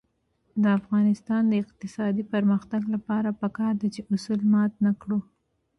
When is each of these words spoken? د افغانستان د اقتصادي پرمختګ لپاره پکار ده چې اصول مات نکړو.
د 0.61 0.63
افغانستان 0.79 1.41
د 1.47 1.53
اقتصادي 1.63 2.23
پرمختګ 2.33 2.81
لپاره 2.95 3.29
پکار 3.41 3.73
ده 3.81 3.87
چې 3.93 4.01
اصول 4.13 4.41
مات 4.53 4.73
نکړو. 4.85 5.19